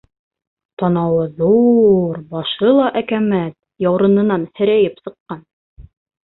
[0.81, 3.55] Танауы ҙур, башы ла әкәмәт,
[3.87, 5.45] яурынынан һерәйеп сыҡҡан!